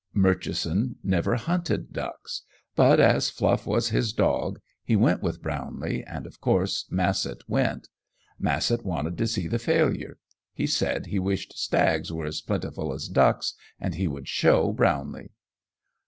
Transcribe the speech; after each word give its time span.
Murchison 0.15 0.95
never 1.03 1.35
hunted 1.35 1.93
ducks, 1.93 2.41
but 2.75 2.99
as 2.99 3.29
Fluff 3.29 3.67
was 3.67 3.89
his 3.89 4.13
dog, 4.13 4.59
he 4.83 4.95
went 4.95 5.21
with 5.21 5.43
Brownlee, 5.43 6.03
and 6.05 6.25
of 6.25 6.41
course 6.41 6.87
Massett 6.89 7.41
went. 7.47 7.87
Massett 8.41 8.83
wanted 8.83 9.15
to 9.19 9.27
see 9.27 9.47
the 9.47 9.59
failure. 9.59 10.17
He 10.53 10.65
said 10.65 11.05
he 11.05 11.19
wished 11.19 11.53
stags 11.55 12.11
were 12.11 12.25
as 12.25 12.41
plentiful 12.41 12.91
as 12.91 13.07
ducks, 13.09 13.53
and 13.79 13.93
he 13.93 14.07
would 14.07 14.27
show 14.27 14.71
Brownlee! 14.71 15.33